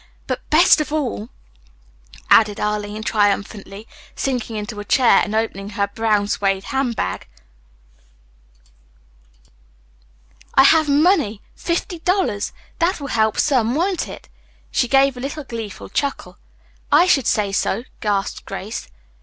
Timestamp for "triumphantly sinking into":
3.03-4.79